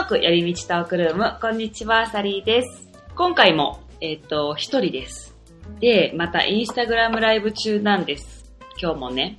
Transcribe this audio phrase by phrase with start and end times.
[0.00, 2.88] ーク寄り道トークルーム、こんにちは、サリーです。
[3.16, 5.36] 今回も、えっ、ー、と、一人です。
[5.78, 8.50] で、またインスタグラムライブ中なんです。
[8.80, 9.38] 今日もね。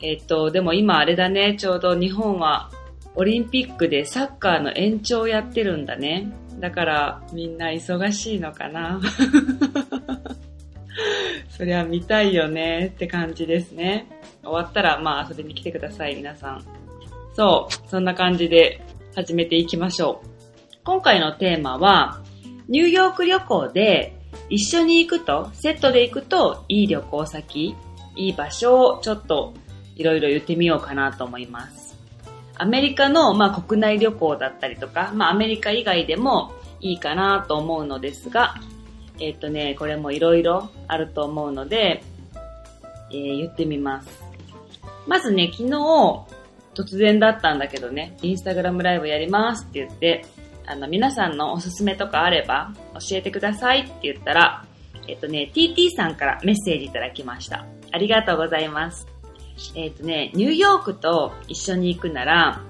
[0.00, 2.70] えっ、ー、と、でも今あれだね、ちょうど日本は
[3.16, 6.32] オリンピックでサッカーの延長やってるんだね。
[6.60, 9.00] だからみんな忙しいのかな。
[11.50, 14.06] そりゃ見たいよねって感じですね。
[14.44, 16.64] 終わったらまあ遊びに来てください、皆さん。
[17.34, 18.80] そう、そんな感じで
[19.18, 20.28] 始めていきましょう。
[20.84, 22.22] 今回のテーマは、
[22.68, 24.16] ニューヨーク旅行で
[24.48, 27.74] 一緒に行くと、セットで行くといい旅行先、
[28.14, 29.54] いい場所をちょっと
[29.96, 31.98] いろいろ言ってみようかなと思います。
[32.58, 38.54] アメリカの、まあ、国内旅行だったりとか、まあ、アメリカ以外でもいいかなと思うのですが、
[39.18, 42.04] えっ、とね、これもいろいろあると思うので、
[43.10, 44.22] えー、言ってみます。
[45.08, 46.37] まずね、昨日、
[46.78, 50.24] 突然だったんだけどね、インスタグラムライブやりますって言って、
[50.64, 54.64] あの、皆さんのおすすめとかあれば教えてくださいって言ったら、
[55.08, 57.66] えっとね、TT さんからメッセージいただきました。
[57.90, 59.08] ありがとうございます。
[59.74, 62.62] えっとね、ニューヨークと一緒に行くなら、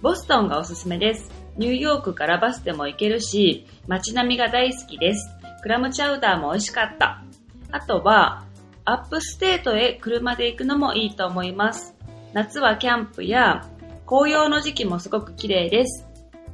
[0.00, 1.30] ボストンがおすすめです。
[1.56, 5.28] ニューヨークからバスでも行けるし、街並みが大好きです。
[5.62, 7.24] クラムチャウダーも美味しかった。
[7.72, 8.44] あとは、
[8.84, 11.95] upstate へ車で行くのもいいと思います。
[12.32, 13.66] 夏はキャンプや
[14.06, 16.06] 紅葉の時期もすごく綺麗です。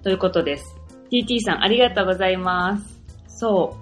[0.02, 0.76] ということです。
[1.10, 3.00] TT さんありがとうございます。
[3.28, 3.76] そ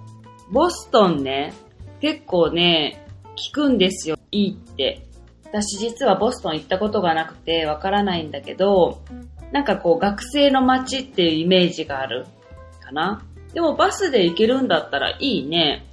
[0.49, 0.53] う。
[0.53, 1.53] ボストンね、
[2.01, 3.05] 結構ね、
[3.37, 4.17] 聞くんですよ。
[4.31, 5.07] いいって。
[5.45, 9.01] 私実はボストン行ったことがなくてわからないんだけど、
[9.51, 12.25] なんかこう学生の街っていうイメージがある
[12.81, 13.21] かな？
[13.53, 15.85] でもバスで行けるんだったらいいね。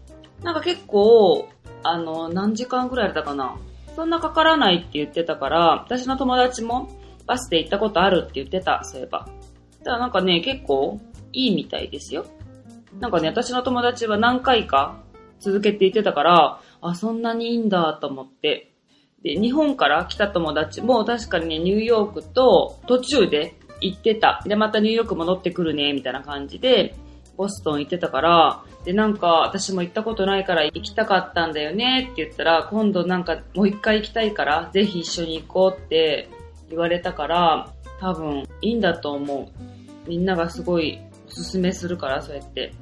[0.43, 1.49] なんか結構、
[1.83, 3.57] あの、何時間くらいだったかな？
[3.99, 6.89] そんなかからないって言ってたから、私の友達も
[7.27, 9.29] バスで行ったことあるって言ってた、そういえば。
[9.81, 11.01] だからなんかね、結構
[11.33, 12.25] いいみたいですよ。
[13.01, 15.03] なんかね、私の友達は何回か
[15.41, 18.73] 続けて行ってたから、あ、そんなにいいんだと思って。
[19.25, 24.45] で、日本から来た友達も確かにね、ニューヨークと途中で行ってた。
[24.47, 26.95] で、またニューヨーク戻ってくるね、みたいな感じで、
[27.39, 36.29] ボストン行ってたから、で、なんか、私も行ったことないから行きたかったんだよねって言ったら、今度なんかもう一回行きたいから、ぜひ一緒に行こうって
[36.69, 40.09] 言われたから、多分いいんだと思う。
[40.09, 40.99] みんながすごい
[41.29, 42.73] おすすめするから、そうやって。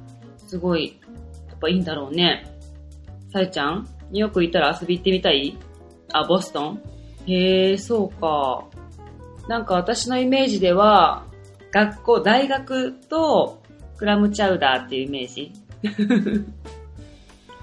[0.47, 0.99] すごい、
[1.47, 2.51] やっぱいいんだろうね。
[3.31, 5.57] さえちゃんニューヨーク行ったら遊び行ってみたい？
[6.13, 6.81] あ、ボストン？
[7.27, 8.63] へえ、そうか。
[9.47, 11.25] なんか私のイメージでは、
[11.71, 13.61] 学校、大学と
[13.97, 15.51] クラムチャウダーっていうイメージ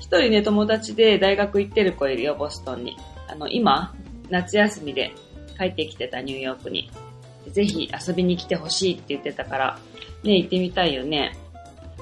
[0.00, 2.97] 一人ね、友達で大学行ってる子いるよ、ボストンに。
[3.27, 3.95] あの、今、
[4.28, 5.12] 夏休みで
[5.59, 6.91] 帰ってきてたニューヨークに。
[7.49, 9.78] ぜひ遊びに来てほしいって言ってたから、
[10.22, 11.37] ね、行ってみたいよね。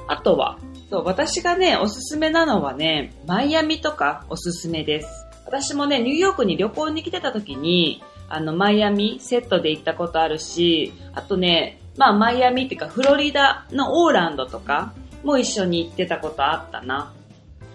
[0.09, 0.59] あとは、
[0.91, 5.26] そう、私がね、おすすめなのはね、マイアミとかおすすめです。
[5.44, 14.92] 私もね、ニューヨークに旅行に来てた時に、あの、マイアミセットで行ったことあるし、あとね、まあ、マイアミっていうか、フロリダのオーランドとか
[15.22, 17.12] も一緒に行ってたことあったな。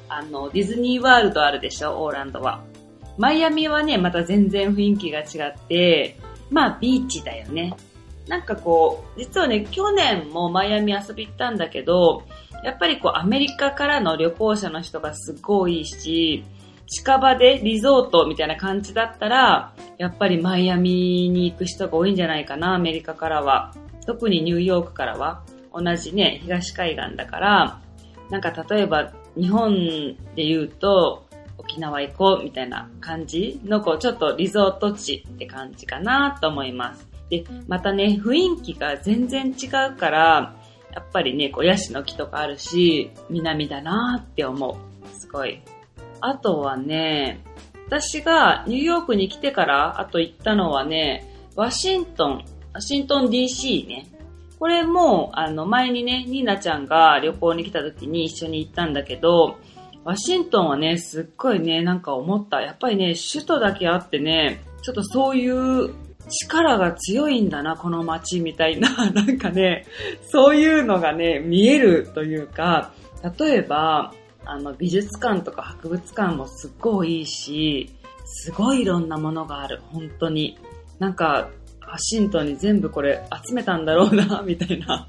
[0.09, 2.63] あの、ディズニーワールドあるでしょ、オーランドは。
[3.17, 6.17] マイアミはね、また全然雰囲気が違って、
[6.49, 7.75] まあ、ビーチだよね。
[8.27, 12.23] なんかこう、実はね、去年もマイアミ遊び行ったんだけど、
[12.63, 16.43] やっぱりこう、アメリカからの旅行者の人がすごいいいし、
[16.87, 23.73] 近場でリゾートみたいな感じだったら、やっぱりマイアミに行く人が多いんじゃないかな、アメリカからは。
[24.07, 25.43] 特にニューヨークからは。
[25.73, 27.81] 同じね、東海岸だから、
[28.31, 31.27] なんか例えば日本で言うと、
[31.59, 37.07] 沖縄行こうみたいな感じの、こう、ちょっとリゾート地って感じかなと思います。
[37.29, 40.55] で、またね、雰囲気が全然違うから、
[40.93, 45.19] やっぱりね、こう、ヤシの木とかあるし、南だなって思う。
[45.19, 45.61] すごい
[46.21, 47.43] あとはね、
[47.87, 51.25] 私がニューヨークに来てからあと行ったのはね、
[51.55, 52.45] ワシントン、
[52.81, 54.07] シントン DC ね。
[54.59, 59.57] これも、あの、前にね、ニーナちゃんが旅行に来た時に一緒に行ったんだけど、
[60.03, 62.61] ワシントンはね、すっごいね、なんか思った。
[62.61, 65.93] やっぱりね、首都だけあってね、ちょっとそういう
[66.29, 69.85] 力が強いんだな、この街みたいな、 なんかね、
[70.31, 72.91] そういうのがね、見えるというか、
[73.37, 74.13] 例えば、
[74.45, 77.89] あの、美術館とか博物館もすっごいいいし、
[78.25, 80.57] すごいいろんなものがある、本当に。
[80.99, 81.49] なんか、
[81.87, 85.07] ワシントンに全部これ集めたんだろうな、 みたいな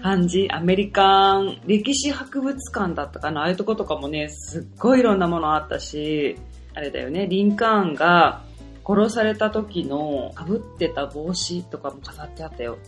[0.00, 0.48] 感じ。
[0.50, 6.36] アメリカン歴史博物館だったかな、ああいうとことかもね、すっごいいろんなものあったし、
[6.74, 8.42] あれだよね、リンカーンが
[8.86, 12.78] 殺された時の被ってた帽子とかも飾ってあったよ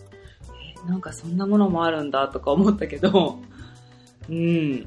[0.87, 0.89] え。
[0.89, 3.39] なんかそんなものもあるんだとか思ったけど、
[4.29, 4.85] うん。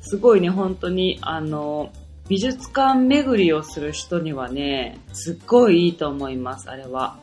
[0.00, 1.90] すごいね、本当に、あの、
[2.28, 7.16] 美術館巡りをする人にはね、すっごいいいと思います、あれは。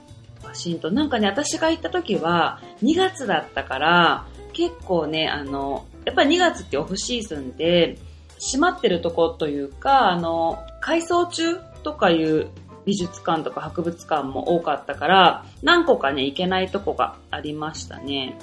[0.49, 0.95] ワシントン。
[0.95, 7.97] なんかね、私が行った時は2月だったから、結構ね、あの、やっぱり2月ってオフシーズンで、
[8.39, 12.47] 閉まってるとこというか、あの、改装中とかいう
[12.85, 18.37] 美術館とか博物館も多かったから、何個かね、行けないとこがありましたね。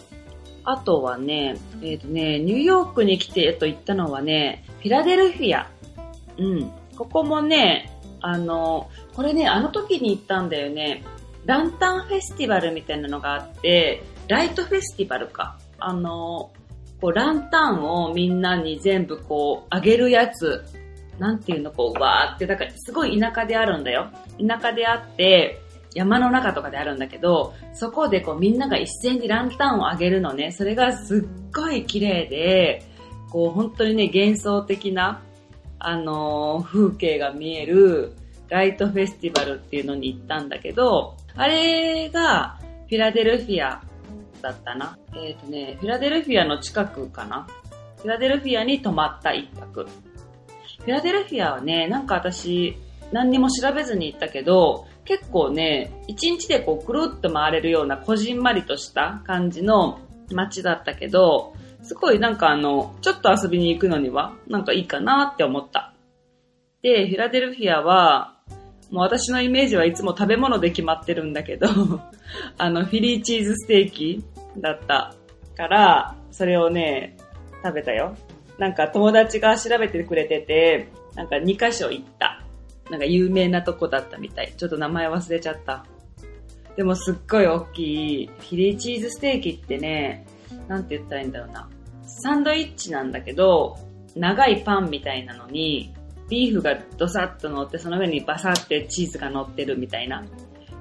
[0.64, 5.70] あとはね、えっ、ー、とね、ニューヨークに来てと言ったのはね、フィラデルフィア。
[6.38, 6.70] うん。
[6.96, 11.04] ここもね、あの、これね、あの時に行ったんだよね。
[11.46, 15.56] ランタンフェスティバルみたいなのがあって、ライトフェスティバルか。
[15.78, 16.50] あの、
[17.00, 20.64] こう、ランタンをみんなに全部こう、あげるやつ。
[21.18, 24.10] なんていうの、こう、わーって、だからすごい田舎であるんだよ。
[24.38, 25.62] 田舎であって、
[25.94, 30.52] 山の中とかであるんだけど、そこでこうみんなが一斉にランタンをあげるのね。
[30.52, 32.82] それがすっごい綺麗で、
[33.30, 35.22] こう本当にね、幻想的な、
[35.78, 38.12] あのー、風景が見える
[38.48, 42.58] ライトフェスティバルっていうのに行ったんだけど、あれが
[42.88, 43.82] フィラデルフィア
[44.42, 44.98] だったな。
[45.14, 47.46] えっ、ー、とね、フィラデルフィアの近くかな。
[47.98, 49.84] フィラデルフィアに泊まった一泊。
[49.84, 52.76] フィラデルフィアはね、なんか私、
[53.12, 60.00] 何にも調べずに行ったけど、結構ね、一日でこうくるっと回れるようなこじんまりとした感じの
[60.32, 65.92] 街だったけど、すごいなんかあの、ちょっと遊びに行くのにはなんかいいかなって思った。
[66.82, 68.35] で、フィラデルフィアは、
[68.90, 71.68] もう私のイメージはいつも食べ物で決まってるんだけど
[72.58, 74.24] あの、フィリーチーズステーキ
[74.58, 75.14] だった
[75.56, 77.16] から、それをね、
[77.64, 78.16] 食べたよ。
[78.58, 82.42] なんか友達が調べてくれてて、なんか2箇所行った。
[82.90, 84.52] なんか有名なとこだったみたい。
[84.56, 85.84] ちょっと名前忘れちゃった。
[86.76, 90.26] でもすっごい大きい、フィリーチーズステーキってね、
[90.68, 91.68] なんて言ったらいいんだろうな。
[92.04, 93.76] サンドイッチなんだけど、
[94.14, 95.94] 長いパンみたいなのに、
[96.28, 100.24] ビーフがドサッと乗って、その上にバサってチーズが乗ってるみたいな。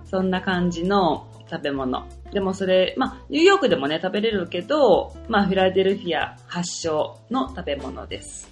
[0.05, 2.07] そんな感じの食べ物。
[2.31, 8.51] でもそれ、まあ、ニューヨークでもね、食べれるけど、まあ、フィラデルフィア発祥の食べ物です。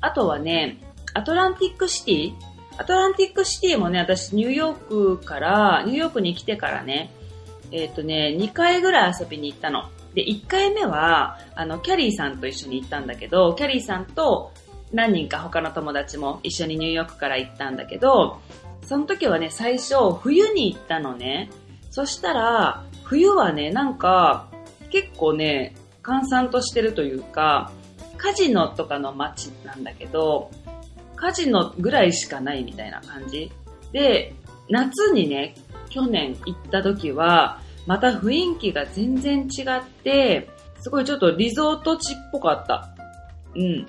[0.00, 0.78] あとはね、
[1.14, 7.12] アトランティックシティアトランティックシティもね、私ニューヨークから、ニューヨークに来てからね、
[7.70, 9.90] えっ、ー、とね、2回ぐらい遊びに行ったの。
[10.14, 14.52] で、1回目は、あの、キャリーさんと一緒に行ったんだけど、キャリーさんと
[14.92, 18.40] 何人か他の友達も一緒にニューヨークから行ったんだけど、
[18.84, 21.50] その時はね、最初、冬に行ったのね。
[21.90, 24.48] そしたら、冬はね、なんか、
[24.90, 27.72] 結構ね、閑散としてるというか、
[28.18, 30.50] カジノとかの街なんだけど、
[31.16, 33.50] カジノぐらいしかないみたいな感じ。
[33.92, 34.34] で、
[34.68, 35.54] 夏にね、
[35.88, 40.48] 去年行った時は、また雰囲気が全然違って、
[40.80, 42.94] すごいちょっとリゾート地っぽかった。
[43.54, 43.86] うん。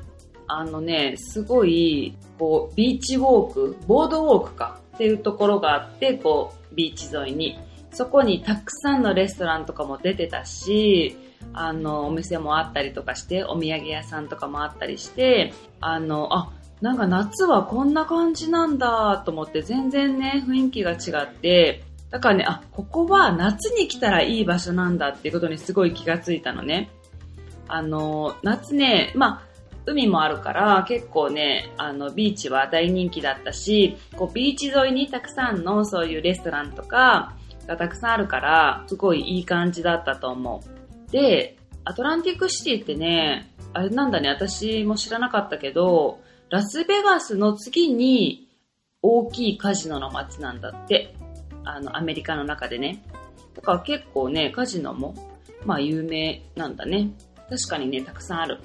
[0.56, 7.60] あのね、すごい、こう、ビーチウォーク、ボードウォークかっていうところがあって、こう、ビーチ沿いに。
[7.92, 11.16] そこにたくさんのレストランとかも出てたし、
[11.54, 16.52] あの、お店もあったりとかして、お土産屋さんとかもあったりして、あの、あ、
[16.82, 26.90] なんか夏はこんな感じなんだと思って全然ね、雰囲気が違って、だからね、あ、ここは夏に来たらいい場所なんだっていうことにすごい気がついたのね。
[27.68, 29.53] あの、夏ね、まあ、
[29.86, 37.36] 海もあるから結構ね、あの、ビーチは大人気だったし、こう、ビーチ沿いにたくさんのそういうレストランとか
[37.68, 40.64] がたくさんあるから、すごいいい感じだったと思
[41.08, 41.12] う。
[41.12, 48.48] で、アトランティックシティってね、あれなんだね、私も知らなかったけど、ラスベガスの次に
[49.02, 51.16] 大きいカジノの街なんだって。
[51.66, 53.04] あの、アメリカの中でね。
[53.56, 55.16] だから結構ね、カジノも、
[55.66, 57.10] まあ有名なんだね。
[57.50, 58.60] 確かにね、たくさんある。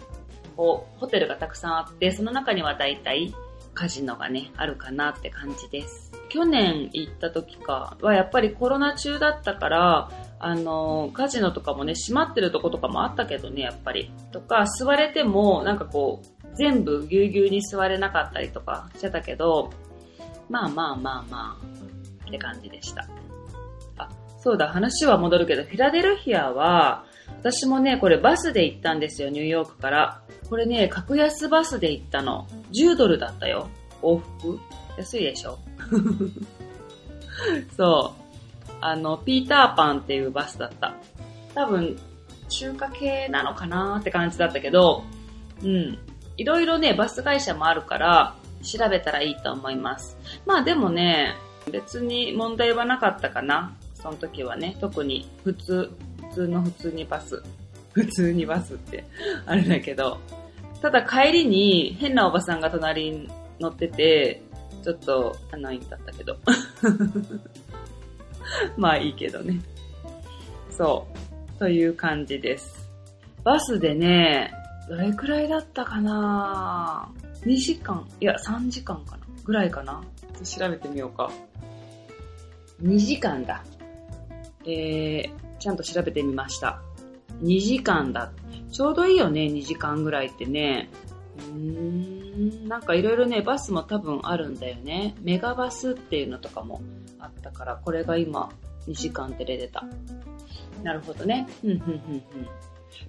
[0.59, 3.33] こう、ホテルがたくさんあって、その中には大体
[3.75, 6.11] カジノがね、あるかなって感じです。
[6.29, 10.11] 去年行った時かはやっぱりコロナ中だったから、
[10.41, 14.11] あの、カジノとかもね、閉まってるとことかもあったけどね、やっぱり。
[14.33, 19.71] とか、座れても、なんかこう、全部ぎゅうぎゅうに座れなかったりとかしてたけど、
[20.49, 23.07] まあまあまあまあ、って感じでした。
[23.97, 24.09] あ、
[24.41, 27.05] そうだ、話は戻るけど、フィラデルフィアは、
[27.40, 30.21] 私もね、これバスで行ったんですよ、ニューヨークから。
[30.49, 32.47] これね、格安バスで行ったの。
[32.73, 33.68] 10ドルだったよ。
[34.02, 34.59] 往復
[34.97, 35.59] 安いでしょ？
[37.76, 38.14] そ
[38.68, 38.73] う。
[38.80, 40.95] あの、ピーターパンっていうバスだった。
[41.54, 41.97] 多分、
[42.49, 45.04] 中華系なのかなって感じだったけど、
[45.62, 45.99] うん。
[46.37, 50.16] いろいろね、バス会社もあるから、調べたらいいと思います。
[50.47, 51.35] まあでもね、
[51.71, 53.75] 別に問題はなかったかな。
[53.95, 55.90] その時はね、特に普通、
[56.38, 57.42] 通の普通にバス。
[57.92, 59.04] 普通にバスって
[59.47, 60.18] あれだけど。
[60.80, 63.28] ただ帰りに変なおばさんが隣に
[63.59, 64.40] 乗ってて、
[64.85, 66.37] ちょっとアナインだったけど。
[68.78, 69.61] まあいいけどね。
[70.71, 71.09] そ
[71.57, 71.59] う。
[71.59, 72.88] という感じです。
[73.42, 74.52] バスでね、
[74.88, 77.11] どれくらいだったかな
[77.42, 80.00] ?2 時間いや、3時間かなぐらいかな
[80.45, 81.30] 調べてみようか。
[82.80, 83.64] 2時間だ。
[84.64, 86.81] えー、ちゃんと調べてみました。
[87.43, 88.33] 2時間だ。
[88.71, 90.91] ちょうどいいよね、2時間ぐらいってね。
[91.38, 95.15] うーん、なんかいろいろね、バスも多分あるんだよね。
[95.21, 96.81] メガバスっていうのとかも
[97.19, 98.50] あったから、これが今、
[98.87, 99.85] 2時間って出た。
[100.83, 101.49] なるほどね。
[101.62, 102.23] うん、うん、うん、うん。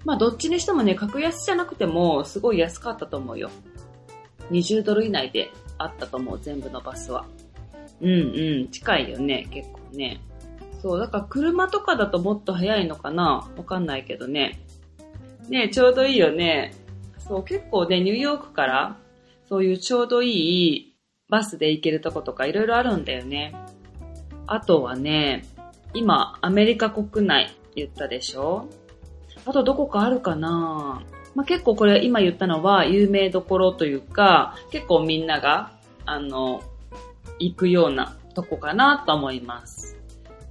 [0.04, 3.50] まあ、どっちにしてもね、格安じゃなくても、すごい安かったと思うよ。
[4.50, 7.26] 20ドル以内であったと思う、全部のバスは。
[8.00, 10.20] うんうん、近いよね、結構ね。
[10.82, 13.50] そう、だから車とかだともっと早いのかな？
[13.56, 14.60] わかんないけどね。
[15.48, 16.74] ねちょうどいいよね。
[17.18, 18.96] そう、結構ね、ニューヨークから、
[19.48, 20.96] そういうちょうどいい
[21.28, 23.54] バスで行けるとことかいろいろあるんだよね。
[24.46, 25.44] あとはね、
[25.92, 28.68] 今、アメリカ国内言ったでしょ？
[29.44, 31.02] あとどこかあるかな？
[31.34, 35.72] まあ、結構これ今言ったのは有名どころというか、結構みんなが、
[36.04, 36.62] あの、
[37.38, 39.79] 行くようなとこかなと思います。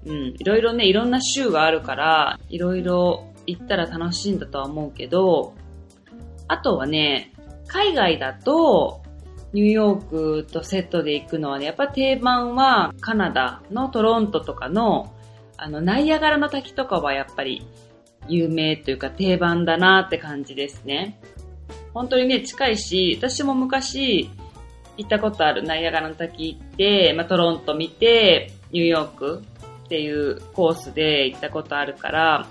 [0.06, 5.54] うん、いろいろね、いろんな州があるから、いろいろ行ったら楽しいんだとは思うけど、
[6.48, 7.34] あとはね、
[7.68, 9.02] 海外だと、
[9.52, 15.14] ニューヨークとセットで行くのはね、やっぱ定番はカナダのトロントとかの、
[15.58, 17.66] あの、ナイアガラの滝とかはやっぱり
[18.28, 21.20] 有名というか定番だなって感じですね。
[21.94, 24.30] 本当にね、近いし、私も昔
[24.98, 29.44] 行ったことあるナイアガラの滝行って、まあ、トロント見て、ニューヨーク
[29.90, 32.48] っていうコースで行ったことあるから、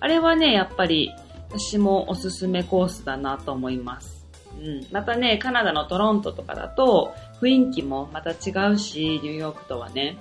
[0.00, 1.12] あれはね、やっぱり
[1.50, 4.26] 私もおすすめコースだなと思います。
[4.60, 4.86] うん。
[4.90, 10.16] またね、カナダのトロントとかだと雰囲気もまた違うし、ニューヨークとはね、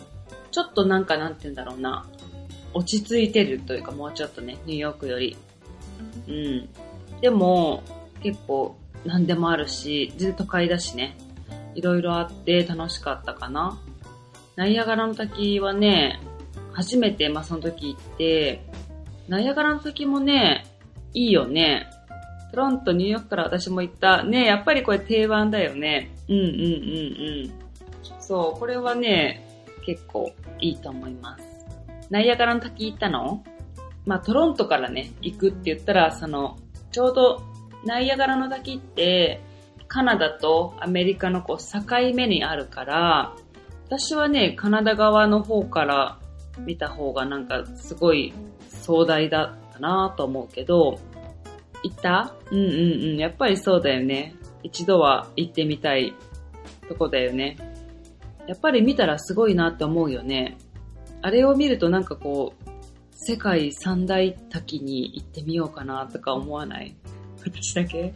[0.52, 2.06] ちょっとなんかなんて言うんだろうな、
[2.76, 5.36] 落ち着いてるというかもうちょっとね、ニューヨークより。
[6.28, 6.70] うん。
[7.20, 7.82] でも、
[8.22, 11.18] 結構何でもあるし、全然都会だしね。
[11.74, 13.80] いろいろあって楽しかったかな。
[14.56, 16.20] ナイアガラの滝はね、
[16.74, 18.66] 初めて、まあ、その時行って、
[19.28, 20.66] ナイアガラの滝もね、
[21.14, 21.88] いいよね。
[22.52, 24.24] トロント、ニューヨークから私も行った。
[24.24, 26.12] ね、やっぱりこれ定番だよね。
[26.28, 26.56] うんうんうんう
[27.48, 27.54] ん。
[28.20, 31.44] そう、これはね、結構いいと思います。
[32.10, 33.44] ナイアガラの滝行ったの？
[34.06, 36.58] まあ、トロントからね、行くって言ったら、その、
[36.92, 37.42] ちょうど、
[37.86, 39.42] ナイアガラの滝って、
[39.88, 43.36] カナダとアメリカのこう境目にあるから、
[43.86, 46.20] 私はね、カナダ側の方から
[46.60, 48.34] 見た方がなんかすごい
[48.70, 51.00] 壮大だったなと思うけど、
[51.84, 52.36] 行った？
[52.52, 52.68] うんうんう
[53.16, 53.18] ん。
[53.18, 54.36] やっぱりそうだよね。
[54.64, 56.14] 一度は行ってみたい
[56.88, 57.58] とこだよね。
[58.48, 60.58] やっぱり見たらすごいなって思うよね。
[61.22, 62.70] あれを見るとなんかこう、
[63.14, 66.96] 世界三大滝に行ってみようかなとか思わない？
[67.46, 68.14] 私だけ？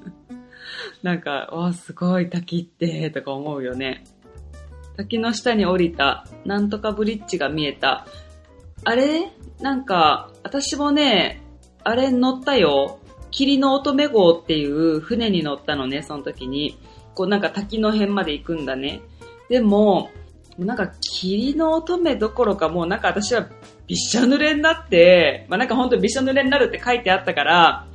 [1.02, 4.04] なんか、わすごい滝って、とか思うよね。
[5.00, 8.06] 滝の下に降りた、なんとかブリッジが見えた。
[8.84, 9.32] あれ？
[9.60, 11.42] なんか、私もね、
[11.84, 12.98] あれ乗ったよ。
[13.30, 16.78] 霧の乙女号っていう船に乗ったのね、その時に。
[17.14, 19.00] こうなんか滝の辺まで行くんだね。
[19.48, 20.10] でも、
[20.58, 23.48] なんか霧の乙女どころかもうなんか私は
[23.86, 27.86] びっしょ濡れになって、まあなんか本当びしょ濡れになるって書いてあったから、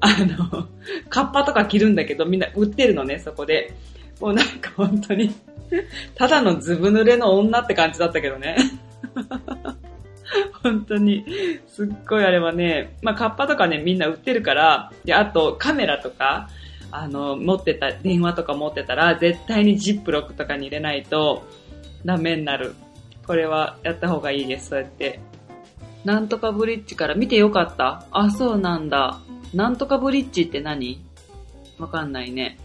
[0.00, 0.68] あの、
[1.08, 3.74] カッパとか着るんだけどみんな売ってるのね、そこで。
[4.20, 5.34] もうなんか本当に、
[6.14, 8.56] ただのずぶ濡れの女って感じだったけどね。
[10.62, 11.24] 本当に、
[11.68, 16.48] すっごいあれはね、まあカッパとかねみんな売ってるから、で、あとカメラとか、
[16.90, 21.44] あの、持ってた、電話とか持ってたら、絶対にジップロックとかに入れないと、
[22.04, 22.74] ダメになる。
[23.26, 25.20] これはやった方がいいです、そうやって。
[26.04, 29.20] なんとかブリッジから見てよかったあ、そうなんだ。
[29.54, 31.02] なんとかブリッジって何？
[31.78, 32.58] わかんないね。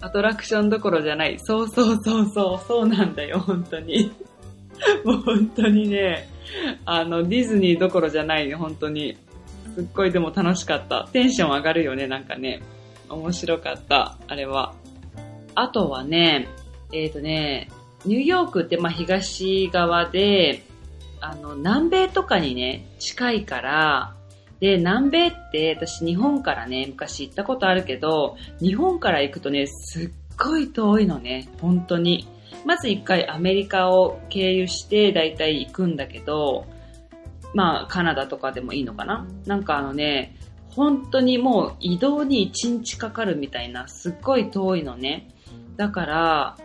[0.00, 1.38] アトラクションどころじゃない。
[1.40, 4.12] そうそうそうそう、そうなんだよ、本当に。
[5.04, 6.28] もう本当にね、
[6.84, 9.16] あの、ディズニーどころじゃない、本当に。
[9.74, 11.08] すっごいでも楽しかった。
[11.12, 12.62] テンション上がるよね、なんかね。
[13.08, 14.74] 面白かった、あれは。
[15.54, 16.48] あとはね、
[16.92, 17.68] えっ、ー、とね、
[18.04, 20.62] ニューヨークってまあ東側で、
[21.20, 24.15] あの、南米とかにね、近いから、
[24.60, 32.26] で、南米って私日本からね、昔行ったことあるけど、日本から行くとね、すっごい遠いのね、本当に。
[32.64, 36.66] まず一回アメリカを経由して大体行くんだけど、
[37.54, 39.26] まあカナダとかでもいいのかな？
[39.46, 40.36] なんかあのね、
[40.70, 45.28] 本当にもう移動に1日かかるみたいな、すっごい遠いのね。
[45.76, 46.56] だから、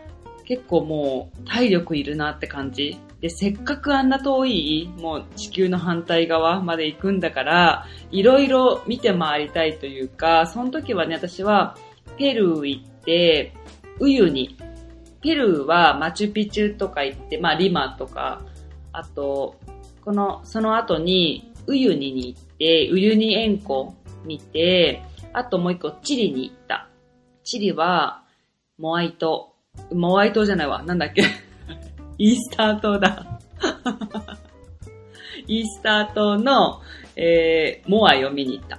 [0.46, 2.98] 結構もう体力いるなって感じ。
[3.22, 11.78] で、せっかくあんな遠い、もう地球の反対側まで行くんだから、いろいろ見て回りたいというか、その時はね、私は
[12.18, 13.54] ペルー行って、
[14.00, 14.58] ウユニ。
[15.22, 18.42] ペルーはマチュピチュとか行って、まあリマとか、
[18.92, 19.56] あと、
[20.04, 26.90] この、その後にウユニに行って、ウユニ塩湖見て、あともう一個チリに行った。
[27.44, 28.24] チリは、
[28.80, 29.54] モアイ島。
[29.92, 30.82] モアイ島じゃないわ。
[30.84, 31.24] なんだっけ
[32.22, 33.40] イースター島だ。
[35.48, 36.80] イースター島の、
[37.16, 38.78] えー、モアイを見に行った。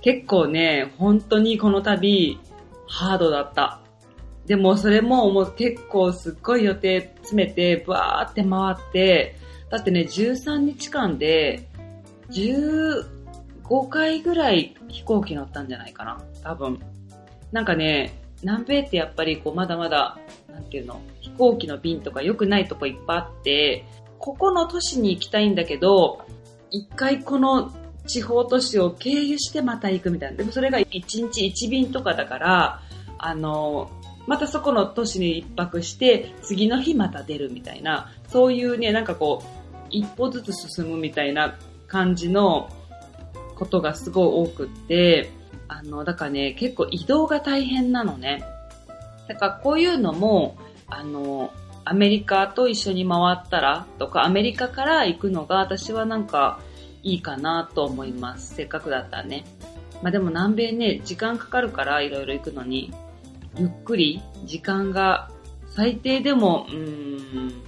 [0.00, 2.38] 結構ね、本当にこの旅、
[2.88, 3.80] ハードだった。
[4.46, 9.36] でもそれももう結構すっごい予定詰めて、バーって回って、
[9.68, 11.68] だってね、13日間で、
[12.30, 13.04] 15
[13.90, 16.22] 回ぐらい飛行機乗ったんじゃないかな。
[16.42, 16.80] 多分。
[17.52, 20.18] なんかね、南米ってやっぱりこうまだまだ、
[20.52, 23.84] なんていうの、飛行機の便とか良くないとこいっぱいあって、
[24.18, 26.24] ここの都市に行きたいんだけど、
[26.70, 27.72] 一回この
[28.06, 30.36] 地方都市を経由してまた行くみたいな。
[30.36, 32.80] でもそれが1日1便とかだから、
[33.18, 33.90] あの、
[34.26, 41.56] またそこの都市に一泊して、次の日また出るみたいな、そういうね、なんかこう、一歩ずつ進むみたいな
[41.86, 42.70] 感じの
[43.56, 45.30] ことがすごい多くって、
[45.68, 48.44] あの、だからね、結構移動が大変なのね。
[49.28, 51.52] だからこういうのも、あの、
[51.84, 56.60] アメリカと一緒に回ったらとか、アメリカから行くのが私はなんか
[57.02, 58.54] いいかなと思います。
[58.54, 59.44] せっかくだったらね。
[60.02, 62.92] まあでも南米ね、時間かかるからいろいろ行くのに、
[63.56, 65.30] ゆっくり時間が
[65.74, 67.62] 最低でも、うーん、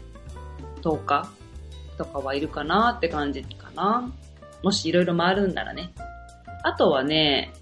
[0.83, 1.31] 10日
[1.97, 4.13] とかはいるかなって感じかな。
[4.63, 5.93] もしいろいろ回るんならね。
[6.63, 7.53] あとはね、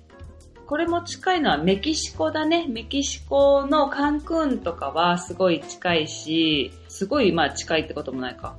[0.72, 2.66] これも近いのはメキシコだね。
[2.66, 8.56] メキシコのカンクンとかはすごい近いし、すごいまあ近いってこともないか。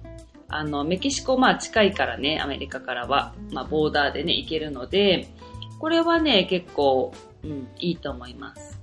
[0.48, 3.34] あの、メキシコまあ近いからね、アメリカからは。
[3.52, 5.28] まあボーダーでね、行けるので、
[5.80, 8.80] これはね、結構、うん、いいと思います。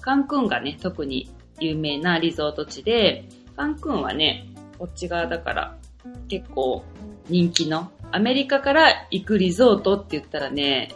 [0.00, 3.24] カンクンがね、特に有名なリゾート地で、
[3.56, 4.46] カンクンはね、
[4.78, 5.76] こっち側だから
[6.28, 6.84] 結構
[7.28, 10.94] 人気の、アメリカから行くリゾートって言ったらね、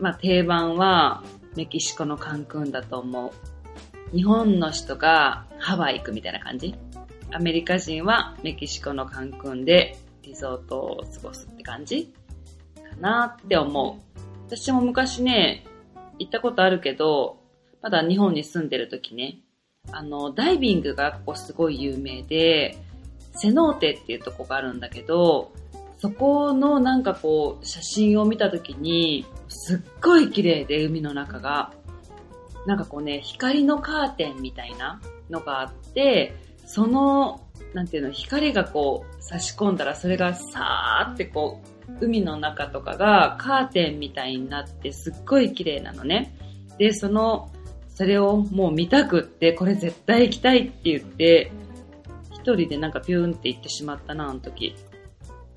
[0.00, 1.22] まあ定番は
[1.56, 4.16] メキシコのカンクンだと思う。
[4.16, 6.74] 日本の人がハワイ行くみたいな感じ
[7.30, 12.12] アメリカ人はメキシコのカンクンでリゾートを過ごすって感じ
[12.76, 14.20] かなって思う。
[14.46, 15.64] 私も昔ね、
[16.18, 17.38] 行ったことあるけど、
[17.82, 19.40] まだ日本に住んでる時ね、
[19.92, 22.78] あの、ダイビングがここすごい有名で、
[23.34, 25.52] セノーテっていうとこがあるんだけど、
[25.98, 31.72] そこのなんかこう、写真を見た時に、すっごい綺麗で、海の中が。
[32.66, 37.40] なんかこうね、光のカーテンみたいなのがあって、その、
[37.74, 46.36] なんていうの、光がこう、差し込んだら、それがさーってこう、海の中とかがカーテンみたいになって、すっごい綺麗なのね。
[46.78, 47.50] で、その、
[47.88, 51.50] それをもう見たくって、これ絶対行きたいって言って、
[52.30, 54.76] 一人でなんかピューンって行ってしまったな、あの時。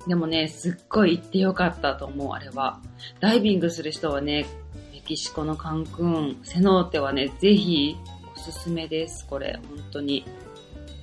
[0.06, 2.80] でもね、すっごい行ってよかったと思う、あれは。
[3.20, 4.46] ダイビングする人はね、
[4.92, 7.96] メキシコのカンクン、セノーテはね、ぜひ
[8.34, 9.60] おすすめです、これ。
[9.68, 10.24] 本当に。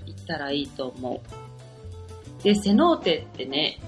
[0.05, 1.21] 行ったらいいと思
[2.41, 2.43] う。
[2.43, 3.79] で、セノーテってね、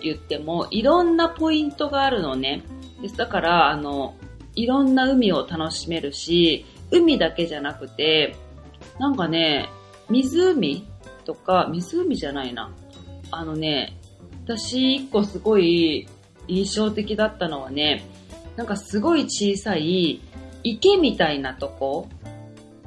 [0.00, 2.62] 言っても、いろんなポイントがあるのね。
[3.00, 3.16] です。
[3.16, 4.14] だから、あの、
[4.54, 8.36] いろんな海を楽しめるし、海だけじゃなくて、
[8.98, 9.68] なんかね、
[10.10, 10.84] 湖
[11.24, 12.70] とか、湖じゃないな。
[13.30, 13.98] あのね、
[14.48, 16.08] 私一個すごい
[16.46, 18.04] 印象的だったのはね、
[18.56, 20.22] なんかすごい小さい
[20.64, 22.08] 池みたいなとこ。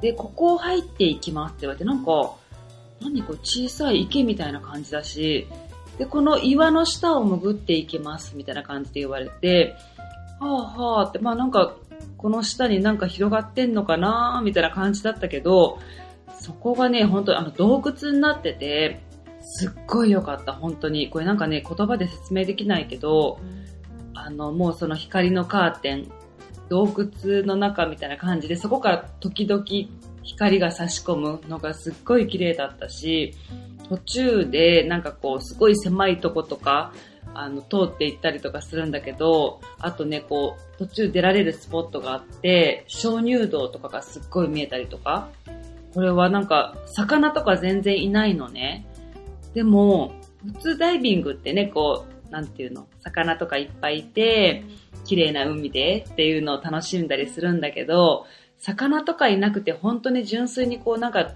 [0.00, 2.34] で、ここを入っていきますって言われて、なんか、
[3.00, 5.46] 何こう小さい池みたいな感じだし、
[5.98, 9.76] で、この岩の下を潜っていきますみたいな感じで言われて、
[10.40, 11.76] はあはあって、まあなんか、
[12.16, 15.78] この下になんか広がってんのかなみたいな感じだったけど、
[16.40, 19.11] そこがね、本当あの洞窟になってて、
[19.42, 21.10] すっごい良かった、本当に。
[21.10, 23.38] これなんかね、言葉で説明できないけど、
[24.14, 26.08] あの、もうその光のカーテン、
[26.68, 29.64] 洞窟の中みたいな感じで、そこから時々
[30.22, 33.34] 光が差し込むのがすっごい綺麗だったし、
[33.88, 36.92] 途中でなんかこう、すごい狭いとことか、
[37.34, 45.28] あの、通って行ったりとかするんだけど、あとね、こう、途中出られるスポットがあって、鍾乳洞とかがすっごい見えたりとか、
[45.94, 48.86] これはなんか、魚とか全然いないのね。
[49.54, 50.12] でも、
[50.44, 54.64] 普通ダイビングってね、こう、なんていうの、魚とかいっぱいいて、
[55.04, 58.26] 綺麗な海でっていうのを楽しんだりするんだけど、
[58.58, 61.32] 魚とかいなくて本当に純粋にこうなんか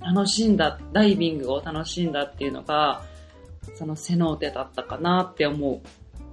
[0.00, 3.02] 楽しんだ、ダイビングを楽しんだっていうのが、
[3.74, 5.80] そのセノーテだったかなって思う。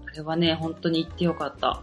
[0.07, 1.81] あれはね、本当に行ってよかった。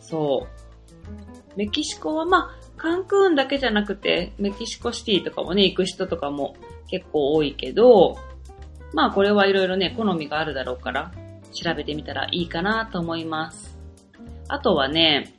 [0.00, 1.56] そう。
[1.56, 6.56] メキシコはまあ、カンクーンだけじゃなくて、メキシコシティとかもね、行く人とかも
[6.88, 8.18] 結構多いけど、
[8.94, 11.10] まあこれはいろいろね、好みがあるだろうから、
[11.52, 13.76] 調べてみたらいいかなと思います。
[14.48, 15.34] あとはね、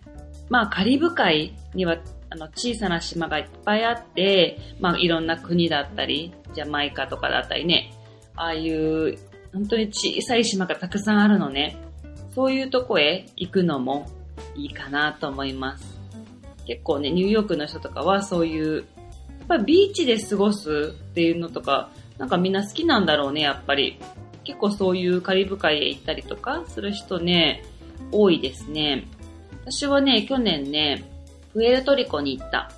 [0.49, 1.97] まあカリブ海には
[2.29, 7.93] あの小さな島がいっぱいあって、まあいろんな国だったり、ジャマイカとかだったりね、
[8.35, 9.17] ああいう
[9.53, 11.77] 本当に小さい島がたくさんあるのね。
[12.35, 14.07] そういうとこへ行くのも
[14.55, 15.97] いいかなと思います。
[16.67, 23.99] 結構ね、ニューヨークの人とかはそういう、やっぱりビーチで過ごすっていうのとか、なんかみんな好きなんだろうね、やっぱり。
[24.43, 27.63] 結構そういうカリブ海へ行ったりとかする人ね、
[28.11, 29.07] 多いですね。
[29.65, 31.03] 私はね、去年ね、
[31.51, 32.71] プエルトリコに行った。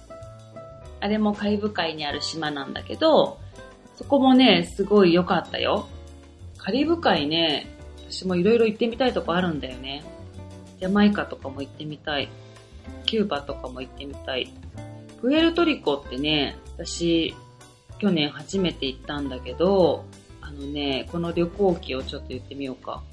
[0.99, 3.39] あれもカリブ海にある島なんだけど、
[3.97, 5.87] そこもね、すごい良かったよ。
[6.57, 7.67] カリブ海ね、
[8.09, 10.03] 私もいろいろ行ってみたいとこあるんだよね。
[10.79, 12.29] ジャマイカとかも行ってみたい。
[13.05, 14.51] キューバとかも行ってみたい。
[15.21, 17.35] プエルトリコってね、私、
[17.99, 20.05] 去年初めて行ったんだけど、
[20.41, 23.03] あのね、この旅行記をちょっと言ってみようか。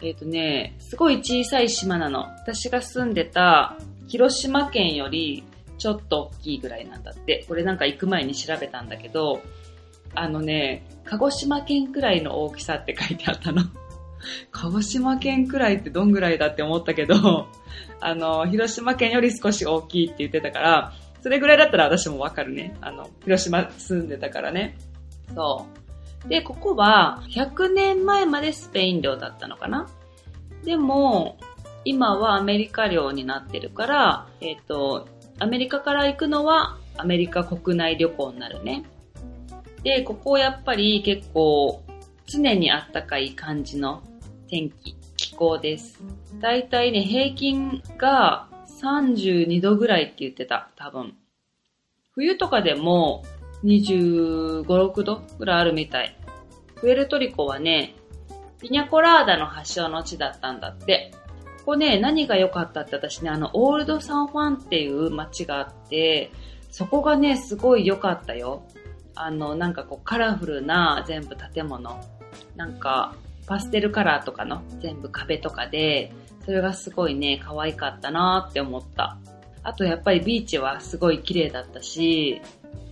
[0.00, 2.20] えっ、ー、とね、すごい小さい島なの。
[2.20, 5.44] 私が住んでた広島県より
[5.76, 7.44] ちょっと大きいぐらいなんだって。
[7.48, 9.42] これなんか行く前に調べたんだけど、
[10.14, 13.62] あのね、鹿児島県くらいの大きさって書いてあったの。
[14.50, 17.48] 鹿児島県くらいってどんぐらいだって思ったけど、
[18.00, 22.76] あの、広島県より少し大きいって言ってたから、それぐらいだったら私もわかるね。
[22.80, 24.76] あの、広島住んでたからね。
[25.34, 25.66] そ
[26.24, 26.28] う。
[26.28, 29.88] で、ここは100年前までスペイン領だったのかな
[30.64, 31.38] でも、
[31.84, 38.84] 今はアメリカ領になってるから、えっ、ー、と、アメリカから行くのはアメリカ国内旅行になるね。
[39.84, 41.82] で、ここやっぱり結構
[42.26, 44.02] 常にあったかい感じの
[44.48, 46.02] 天気、気候です。
[46.40, 48.48] だいたいね、平均が
[48.80, 51.14] 32度ぐらいって言ってた、多分。
[52.12, 53.24] 冬とかでも
[53.64, 56.16] 25、6度ぐらいあるみたい。
[56.76, 57.94] プエルトリコはね、
[58.60, 61.12] ピニャコラーダの発祥の地だったんだって。
[61.58, 66.30] ここね、何が良かったって私ね、あの、オールドサンファンっていう街があって、
[66.70, 68.62] そこがね、すごい良かったよ。
[69.14, 72.00] あの、なんかこう、カラフルな全部建物。
[72.56, 73.14] なんか、
[73.46, 76.12] パステルカラーとかの全部壁とかで、
[76.48, 79.18] それがすごいね、可愛かったなって思った。
[79.62, 82.40] あとやっぱりビーチはすごい綺麗だったし、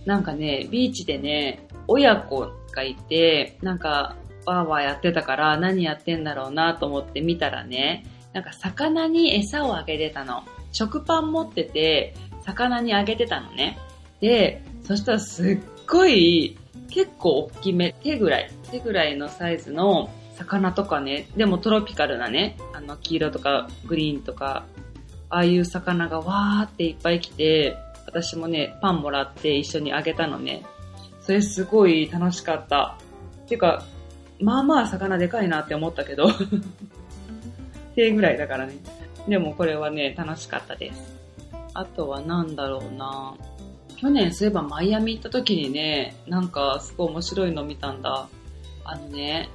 [0.05, 4.15] なんかね、ビーチでね、親子がいて、なんか
[4.45, 10.43] わーわーやってたから何やってんだろうなと思って見たらね、なんか魚に餌をあげてたの。
[10.71, 12.13] 食パン持ってて、
[12.45, 13.79] 魚にあげてたのね。
[14.21, 16.55] で、そしたらすっごい、
[16.91, 24.65] 結構大きめ、手ぐらい、手ぐらいのサイズの魚とかね、でもトロピカルなね、あの黄色とかグリーンとか、
[25.29, 30.63] ああいう魚がわーっていっぱい来て、私もね、パンもらって一緒にあげたのね。
[31.21, 32.97] それすごい楽しかった。
[33.45, 33.83] っていうか、
[34.39, 36.27] まあまあ魚でかいなって思ったけど
[37.95, 38.75] 手ぐらいだからね。
[39.27, 41.15] でもこれはね、楽しかったです。
[41.73, 43.35] あとは何だろうな
[43.97, 48.27] 去年そういえばマイアミ行った時にね、なんかすごい面白いの見たんだ。
[48.83, 49.49] あのね、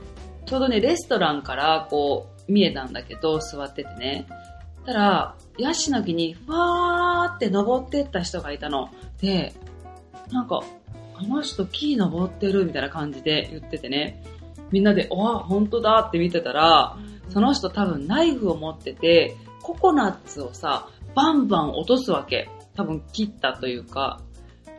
[0.47, 4.27] ちょうどね、レストランからこう見えたんだけど、座っててね。
[4.85, 8.91] たら、ヤシの木にファーって登ってった人がいたの。
[9.21, 9.55] で、
[10.31, 10.63] なんか、
[11.15, 14.25] あの人木登ってるみたいな感じで言っててね。
[14.71, 16.97] みんなで、わあ、本当だって見てたら、
[17.29, 22.51] その人多分ナイフを持ってて、ココナッツをさ、バンバン落とすわけ。
[22.75, 24.21] 多分切ったというか、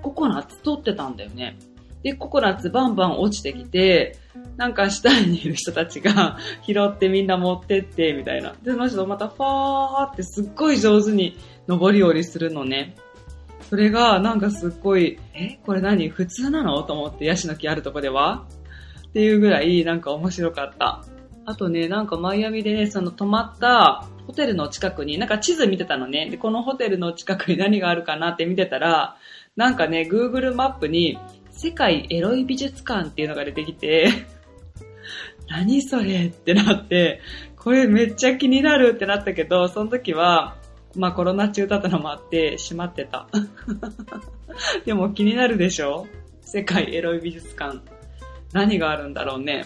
[0.01, 1.57] ココナッツ取ってたんだよね。
[2.03, 4.17] で、ココナッツバンバン落ちてきて、
[4.57, 8.53] なんか下にいる人たちが 拾ってみんな持ってって、みたいな。
[8.61, 11.37] で、その人またファーってすっごい上手に
[11.67, 12.95] 登り降りするのね。
[13.69, 16.09] それがなんかすっごい、え、これ何？
[16.09, 16.83] 普通なの？
[16.83, 18.45] と思って、ヤシの木あるとこでは
[19.07, 21.03] っていうぐらいなんか面白かった。
[21.45, 26.29] あとね、なんかマイアミでね、その泊まったホテルの近くに、なんか地図見てたのね。
[26.29, 29.17] で、このホテルの近くに何があるかなって見てたら、
[29.55, 31.17] なんかね、Google マップに
[31.53, 34.09] 世界エロい美術館っていうのが出てきて
[35.47, 37.21] 何それってなって、
[37.55, 40.55] これめっちゃ気になるってなったけど、その時は、
[40.95, 43.27] まあコロナ中だったのもあって閉まってた。
[44.85, 46.07] でも気になるでしょ？
[46.41, 47.79] 世界エロい美術館。
[48.51, 49.65] 何があるんだろうね。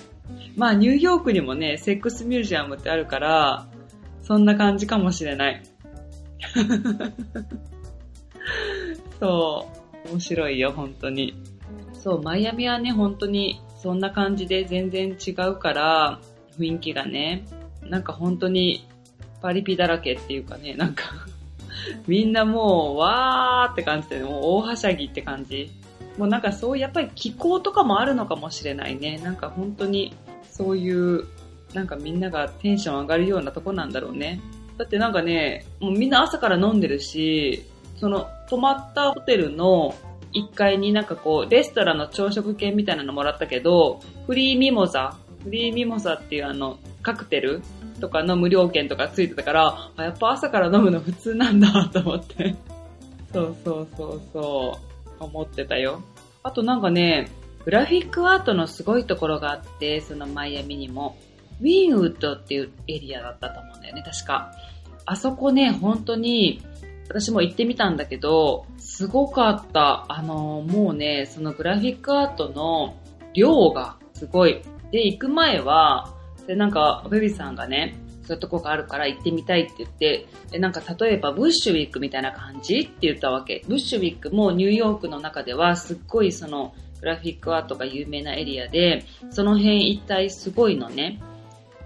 [0.56, 3.68] まあ、ニューヨークにもね、セックスミュージアムってあるから、
[4.24, 5.64] そんな感じかもしれない。
[9.20, 9.68] そ
[10.06, 10.10] う。
[10.12, 11.36] 面白いよ、本当に。
[12.08, 16.22] そう、マイアミはね、本当にそんな感じで全然違うから、
[16.58, 17.46] 雰囲気がね、
[17.84, 18.88] なんか本当に
[19.42, 21.04] パリピだらけっていうかね、なんか
[22.08, 25.70] みんなもう、わーって感じで、もう大はしゃぎって感じ。
[26.18, 29.20] もうなんかそうやっぱり気候とかもあるのかもしれないね。
[29.22, 30.14] なんか本当に
[30.50, 31.26] そういう、
[31.74, 34.40] なんかみんながテンション上がるようなとこなんだろうね。
[34.78, 37.66] だってなんかね、もうみんな朝から飲んでるし、
[37.98, 39.94] その泊まったホテルの
[40.34, 47.62] 1階になんかこう、レストランの朝食券みたいなのもらったけど、フリーミモザ、フリーミモザっていうあの、カクテル
[48.00, 52.56] とかの無料券とかついてたから、あやっぱ朝から飲むの普通なんだと思って。
[53.34, 54.80] そうそうそうそ
[55.20, 56.02] う、思ってたよ。
[56.44, 57.30] あとなんかね、
[57.66, 61.18] グラフィックアートのすごいところがあって、そのマイアミにも。
[61.60, 64.52] ウィーンウッドっていうエリアだったと思うんだよね、確か。
[65.06, 66.62] あそこね、本当に、
[67.10, 70.06] 私も行ってみたんだけど、すごかった。
[70.10, 72.96] あの、もうね、そのグラフィックアートの
[73.34, 74.62] 量がすごい。
[74.92, 76.14] で、行く前は、
[76.48, 83.64] で、なんか、ベビーさんがね、そういうとこがあるから行ってみたいって言って、で、なんか例えばブッシュウィックみたいな感じって言ったわけ。
[83.68, 91.22] ブッシュウィックもニューヨークの中ではすっごいそのグラフィックアートが有名なエリアで、その辺一帯すごいのね。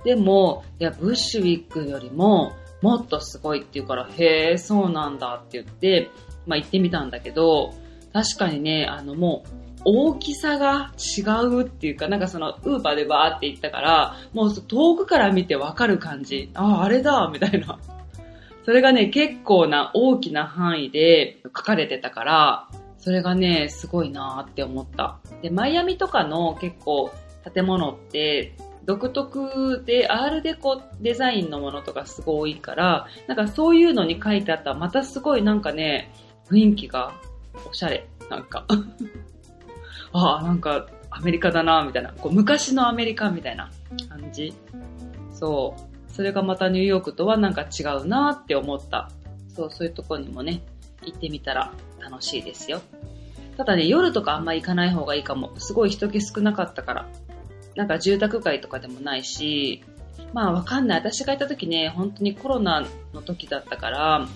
[0.04, 6.10] でも、いや、ブッシュウィックよりも、もっとすごいって言うから、へえ、そうなんだって言って、
[6.48, 7.74] まあ行ってみたんだけど、
[8.13, 16.52] 確かにね、あのもう、大きさが違うっていうか、なんかその、ウーバーでバーって行ったから、もう遠くから見てわかる感じ。
[16.54, 17.80] ああ、あれだみたいな。
[18.63, 22.67] それがね、結構な大きな範囲で書かれてたから、
[23.00, 25.20] それがね、すごいなーって思った。
[25.41, 27.12] で、マイアミとかの結構
[27.52, 28.54] 建物って
[28.86, 36.12] 独特でアールデコデザインのものとかすごい多いから、なんかそういうのに書いてあったらまたすごいなんかね、
[36.50, 37.13] 雰囲気が
[37.70, 38.08] おしゃれ。
[38.30, 38.65] なんか
[40.13, 42.13] ああ、なんかアメリカだな、みたいな。
[42.13, 43.70] こう昔のアメリカみたいな
[44.10, 44.54] 感じ。
[45.34, 46.13] そう。
[46.13, 49.10] それがまたニューヨークとはなんか違うなって思った。
[49.56, 50.62] そう、そういうとこにもね、
[51.04, 52.82] 行ってみたら楽しいですよ。
[53.58, 55.52] ただね、夜とかあんま行かない方がいいかも。
[55.58, 57.06] すごい人気少なかったから。
[57.76, 59.84] なんか住宅街とかでもないし、
[60.34, 61.00] まあわかんない。
[61.00, 64.28] 私がいた時ね、本当にコロナの時だったから、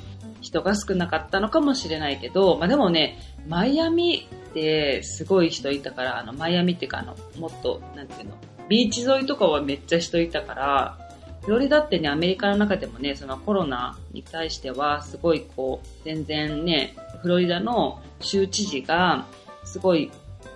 [0.41, 8.35] 人が少なかったのかもしれないけど、まあでもね、マイアミってすごい人いたから、あの、マイアミっていうかあの、もっと、なんていうの、
[8.69, 10.97] ビーチ沿いとかはめっちゃ人いたから、
[11.45, 19.27] フロリダってね、アメリカの中でもね、そのコロナに対しては、すごいこう、全然ね、フロリダの州知事が、
[19.63, 20.11] すごい、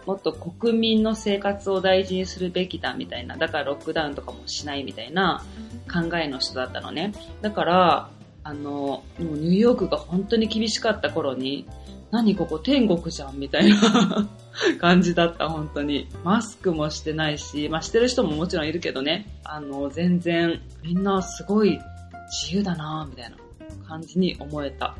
[0.09, 5.45] もっと国民の生活を大事にするべきだみたいな、だからロックダウンとかもしないみたいな
[5.87, 7.13] 考えの人だったのね。
[7.41, 8.09] だから、
[8.43, 11.67] あの、もうニューヨークが本当に厳しかった頃に、
[12.09, 14.27] 何ここ天国じゃんみたいな
[14.81, 16.07] 感じだった、本当に。
[16.23, 21.79] マスクもしてないし、まあしてる人ももちろんいるけどね、あの、全然みんなすごい
[22.43, 23.37] 自由だなみたいな
[23.87, 24.95] 感じに思えた。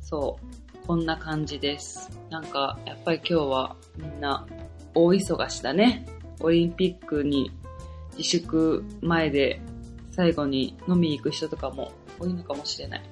[0.00, 0.57] そう。
[0.88, 2.10] こんな感じです。
[2.30, 4.46] なんか、やっぱり今日はみんな
[4.94, 6.06] 大忙しだね。
[6.40, 7.50] オリンピックに
[8.16, 9.60] 自粛前で
[10.10, 13.02] 最後に飲みに行く人とかも多いのかもしれない。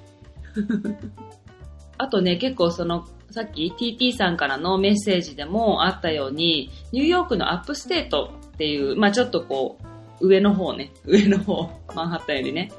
[1.99, 9.77] あとね、結構その、さっき TT さんからのメッセージでもあったように、ニューヨークの upstate っていう、まあちょっとこ
[10.19, 12.71] う、上の方ね、上の方、マンハッタンよりね。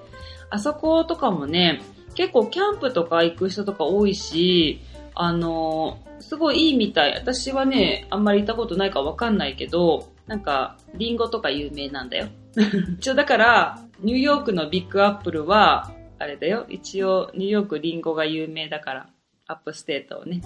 [0.51, 1.83] あそことかもね、
[2.19, 4.81] 結構キャンプとか行く人とか多いし、
[5.15, 7.15] あのすごいいいみたい。
[7.15, 12.27] 私はね、あんまり行ったことないかわかんないけど、なんか、リンゴとか有名なんだよ。
[12.99, 16.67] 一応だから、ニューヨークの Big Apple は、あれだよ。
[16.69, 19.11] 一応、ニューヨークリンゴが有名だから、
[19.47, 20.43] upstate をね、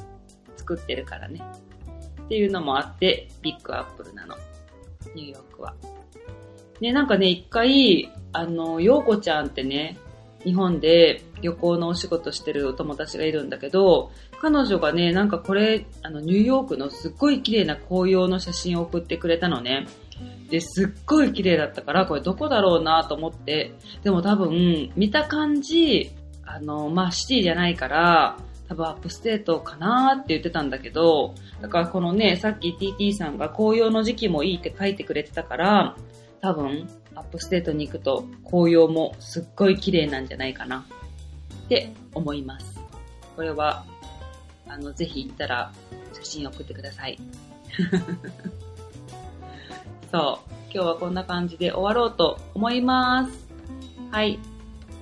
[0.56, 1.42] 作ってるからね。
[2.24, 4.36] っていうのもあって、 Big Apple なの。
[5.14, 5.74] ニューヨークは。
[6.82, 9.96] ね、なんかね、一回、あの、ヨーコちゃんってね、
[10.44, 19.86] 日本で旅行のお仕事してるお友達がいるんだけど、彼女がね、なんかこれ、あの、ニューヨークのすっごい綺麗な紅葉の写真を送ってくれたのね。
[20.50, 26.10] で、すっごい綺麗だったから、これどこだろうなと思って、でも多分、見た感じ、
[26.44, 28.36] あの、まあ、シティじゃないから、
[28.68, 35.96] 多分 upstate かなって言ってたんだけど、だからこのね、さっき TT さんが紅葉の時期もいいって書いてくれてたから、
[36.40, 40.84] 多分、 upstate に行くと紅葉もすっごい綺麗なんじゃないかな
[41.64, 42.80] って思います。
[43.36, 43.84] これは、
[44.66, 45.72] あの、ぜひ行ったら
[46.12, 47.18] 写真送ってください。
[50.10, 50.52] そう。
[50.74, 53.48] 今日はこんな感じで終わろうと思います。
[54.10, 54.38] はい。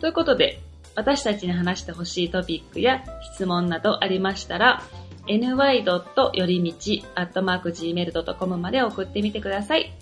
[0.00, 0.60] ということで、
[0.94, 4.82] 私たちに話してほしいトピックや質問などありましたら、
[5.26, 6.34] ny.
[6.34, 9.92] よりみち gmail.com まで送ってみてください。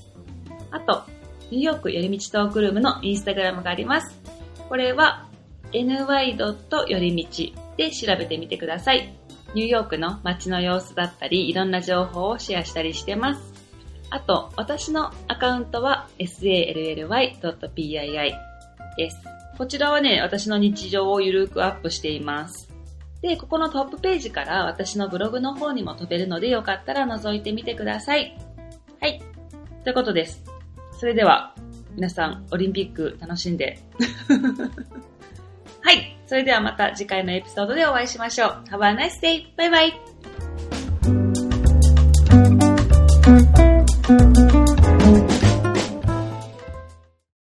[0.71, 1.03] あと、
[1.51, 4.21] ニューヨークよりみちトークルームのインスタグラムがあります。
[4.69, 5.27] これは
[5.73, 5.95] ny.
[6.89, 9.15] よりみちで調べてみてください。
[9.55, 13.53] ニューヨークの街の様子だったり、いろんな情報をシェアしたりしてます。
[14.11, 17.07] あと、私のアカウントは sally.pii
[18.97, 19.19] です。
[19.57, 22.69] こちらはね、私の日常をゆるくアップしています。
[23.23, 28.39] で、ここのトップページから私のブログの方にも飛べるので、よかったら覗いてみてください。
[29.01, 29.21] はい。
[29.85, 30.48] ということです。
[30.99, 31.55] それでは、
[31.95, 33.79] 皆さん、オリンピック楽しんで。
[35.81, 36.17] はい。
[36.27, 38.65] それではまた次回のエピソードでお会いしましょう。
[38.69, 39.47] Have a nice day!
[39.57, 40.01] バイバイ